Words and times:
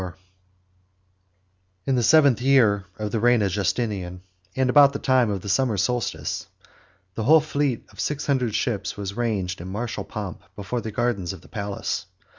]In 1.85 1.93
the 1.93 2.01
seventh 2.01 2.41
year 2.41 2.85
of 2.97 3.11
the 3.11 3.19
reign 3.19 3.43
of 3.43 3.51
Justinian, 3.51 4.21
and 4.55 4.67
about 4.67 4.93
the 4.93 4.97
time 4.97 5.29
of 5.29 5.41
the 5.41 5.47
summer 5.49 5.77
solstice, 5.77 6.47
the 7.13 7.25
whole 7.25 7.39
fleet 7.39 7.85
of 7.91 7.99
six 7.99 8.25
hundred 8.25 8.55
ships 8.55 8.97
was 8.97 9.13
ranged 9.13 9.61
in 9.61 9.67
martial 9.67 10.03
pomp 10.03 10.41
before 10.55 10.81
the 10.81 10.89
gardens 10.89 11.33
of 11.33 11.41
the 11.41 11.47
palace. 11.47 12.07